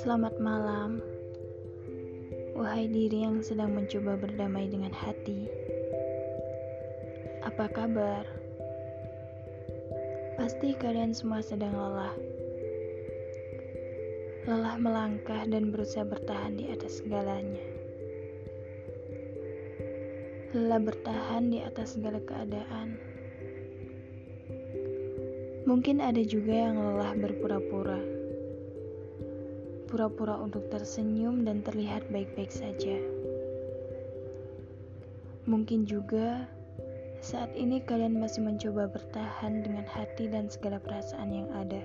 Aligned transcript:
Selamat 0.00 0.40
malam, 0.40 1.04
wahai 2.56 2.88
diri 2.88 3.28
yang 3.28 3.44
sedang 3.44 3.76
mencoba 3.76 4.16
berdamai 4.16 4.64
dengan 4.64 4.88
hati. 4.88 5.44
Apa 7.44 7.68
kabar? 7.68 8.24
Pasti 10.40 10.72
kalian 10.72 11.12
semua 11.12 11.44
sedang 11.44 11.76
lelah. 11.76 12.16
Lelah 14.48 14.80
melangkah 14.80 15.44
dan 15.52 15.68
berusaha 15.68 16.08
bertahan 16.08 16.56
di 16.56 16.72
atas 16.72 17.04
segalanya. 17.04 17.60
Lelah 20.56 20.80
bertahan 20.80 21.52
di 21.52 21.60
atas 21.60 22.00
segala 22.00 22.24
keadaan. 22.24 23.17
Mungkin 25.68 26.00
ada 26.00 26.24
juga 26.24 26.56
yang 26.56 26.80
lelah 26.80 27.12
berpura-pura 27.12 28.00
pura-pura 29.88 30.36
untuk 30.40 30.68
tersenyum 30.68 31.44
dan 31.44 31.64
terlihat 31.64 32.08
baik-baik 32.12 32.52
saja. 32.52 32.96
Mungkin 35.48 35.88
juga 35.88 36.44
saat 37.24 37.52
ini 37.56 37.80
kalian 37.84 38.20
masih 38.20 38.44
mencoba 38.44 38.88
bertahan 38.88 39.64
dengan 39.64 39.88
hati 39.88 40.28
dan 40.28 40.52
segala 40.52 40.76
perasaan 40.80 41.32
yang 41.32 41.48
ada. 41.56 41.80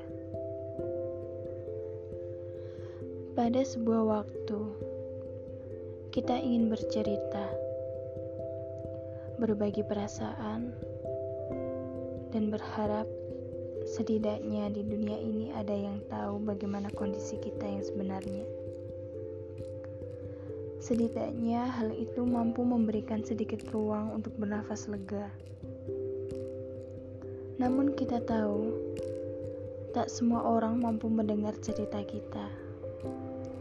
Pada 3.36 3.62
sebuah 3.64 4.04
waktu, 4.04 4.62
kita 6.12 6.38
ingin 6.38 6.72
bercerita, 6.72 7.52
berbagi 9.42 9.82
perasaan, 9.82 10.70
dan 12.30 12.52
berharap 12.52 13.08
Setidaknya 13.84 14.72
di 14.72 14.82
dunia 14.88 15.20
ini 15.20 15.52
ada 15.52 15.76
yang 15.76 16.00
tahu 16.08 16.40
bagaimana 16.44 16.88
kondisi 16.96 17.36
kita 17.40 17.68
yang 17.68 17.84
sebenarnya. 17.84 18.48
Setidaknya 20.84 21.68
hal 21.68 21.96
itu 21.96 22.24
mampu 22.28 22.64
memberikan 22.64 23.24
sedikit 23.24 23.64
ruang 23.72 24.16
untuk 24.16 24.36
bernafas 24.36 24.88
lega. 24.92 25.32
Namun 27.60 27.96
kita 27.96 28.20
tahu, 28.24 28.72
tak 29.96 30.12
semua 30.12 30.44
orang 30.44 30.80
mampu 30.84 31.08
mendengar 31.08 31.56
cerita 31.64 32.04
kita, 32.04 32.52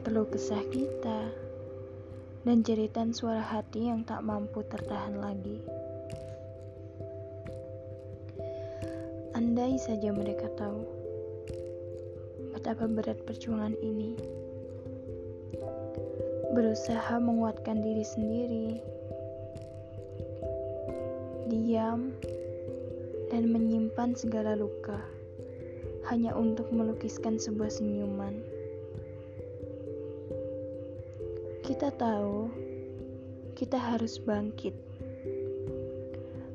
keluh 0.03 0.27
kesah 0.27 0.63
kita, 0.71 1.31
dan 2.43 2.67
jeritan 2.67 3.15
suara 3.15 3.43
hati 3.43 3.87
yang 3.87 4.03
tak 4.03 4.23
mampu 4.27 4.67
tertahan 4.67 5.19
lagi. 5.19 5.82
Andai 9.53 9.77
saja 9.77 10.09
mereka 10.17 10.49
tahu 10.57 10.81
betapa 12.57 12.89
berat 12.89 13.21
perjuangan 13.29 13.77
ini, 13.85 14.17
berusaha 16.57 17.21
menguatkan 17.21 17.85
diri 17.85 18.01
sendiri, 18.01 18.81
diam, 21.53 22.17
dan 23.29 23.53
menyimpan 23.53 24.17
segala 24.17 24.57
luka 24.57 25.05
hanya 26.09 26.33
untuk 26.33 26.73
melukiskan 26.73 27.37
sebuah 27.37 27.69
senyuman. 27.69 28.41
Kita 31.61 31.93
tahu 32.01 32.49
kita 33.53 33.77
harus 33.77 34.17
bangkit 34.17 34.73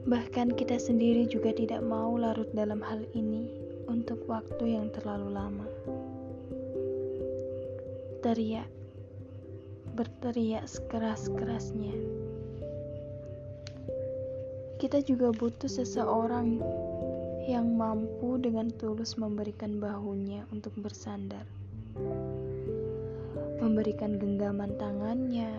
Bahkan 0.07 0.55
kita 0.55 0.79
sendiri 0.79 1.27
juga 1.27 1.51
tidak 1.51 1.83
mau 1.83 2.15
larut 2.15 2.47
dalam 2.55 2.79
hal 2.79 3.03
ini 3.11 3.51
untuk 3.91 4.23
waktu 4.31 4.79
yang 4.79 4.87
terlalu 4.95 5.35
lama. 5.35 5.67
Teriak, 8.23 8.71
berteriak 9.99 10.63
sekeras-kerasnya. 10.63 11.91
Kita 14.79 15.03
juga 15.03 15.35
butuh 15.35 15.67
seseorang 15.67 16.63
yang 17.43 17.75
mampu 17.75 18.39
dengan 18.39 18.71
tulus 18.79 19.19
memberikan 19.19 19.75
bahunya 19.75 20.47
untuk 20.55 20.71
bersandar, 20.79 21.43
memberikan 23.59 24.15
genggaman 24.15 24.71
tangannya 24.79 25.51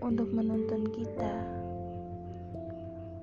untuk 0.00 0.32
menuntun 0.32 0.88
kita 0.88 1.61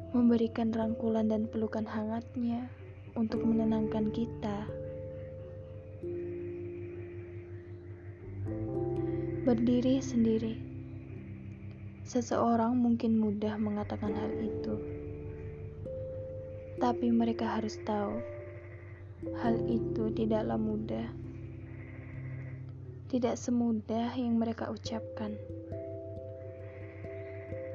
memberikan 0.09 0.73
rangkulan 0.73 1.29
dan 1.29 1.45
pelukan 1.45 1.85
hangatnya 1.85 2.65
untuk 3.13 3.45
menenangkan 3.45 4.09
kita. 4.09 4.65
Berdiri 9.45 10.01
sendiri, 10.01 10.57
seseorang 12.05 12.77
mungkin 12.77 13.17
mudah 13.21 13.57
mengatakan 13.61 14.13
hal 14.13 14.33
itu, 14.37 14.75
tapi 16.81 17.09
mereka 17.13 17.57
harus 17.57 17.77
tahu 17.85 18.17
hal 19.41 19.57
itu 19.65 20.09
tidaklah 20.13 20.57
mudah, 20.57 21.07
tidak 23.09 23.35
semudah 23.37 24.13
yang 24.17 24.37
mereka 24.37 24.69
ucapkan. 24.69 25.37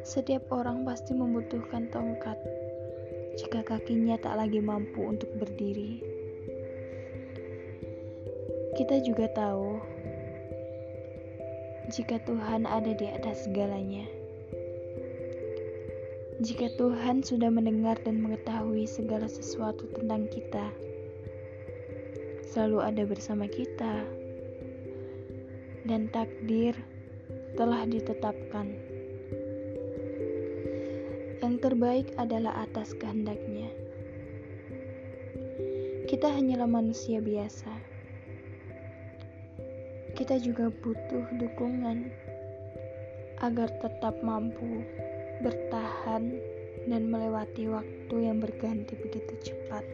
Setiap 0.04 0.52
orang 0.52 0.84
pasti 0.84 1.16
membutuhkan 1.16 1.88
tongkat 1.88 2.36
jika 3.40 3.64
kakinya 3.64 4.20
tak 4.20 4.36
lagi 4.36 4.60
mampu 4.60 5.00
untuk 5.00 5.32
berdiri. 5.40 6.04
Kita 8.76 9.00
juga 9.00 9.32
tahu 9.32 9.80
jika 11.88 12.20
Tuhan 12.28 12.68
ada 12.68 12.92
di 12.92 13.08
atas 13.08 13.48
segalanya. 13.48 14.04
Jika 16.44 16.76
Tuhan 16.76 17.24
sudah 17.24 17.48
mendengar 17.48 17.96
dan 18.04 18.20
mengetahui 18.20 18.84
segala 18.84 19.24
sesuatu 19.24 19.88
tentang 19.96 20.28
kita, 20.28 20.68
selalu 22.52 22.78
ada 22.84 23.02
bersama 23.08 23.48
kita, 23.48 24.04
dan 25.88 26.12
takdir 26.12 26.76
telah 27.56 27.88
ditetapkan. 27.88 28.93
Yang 31.44 31.60
terbaik 31.60 32.08
adalah 32.16 32.64
atas 32.64 32.96
kehendaknya. 32.96 33.68
Kita 36.08 36.32
hanyalah 36.32 36.64
manusia 36.64 37.20
biasa. 37.20 37.68
Kita 40.16 40.40
juga 40.40 40.72
butuh 40.72 41.36
dukungan 41.36 42.08
agar 43.44 43.68
tetap 43.76 44.16
mampu 44.24 44.88
bertahan 45.44 46.32
dan 46.88 47.12
melewati 47.12 47.68
waktu 47.68 48.16
yang 48.24 48.40
berganti 48.40 48.96
begitu 48.96 49.52
cepat. 49.52 49.84